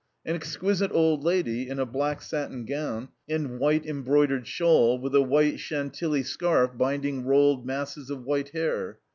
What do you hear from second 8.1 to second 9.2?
white hair.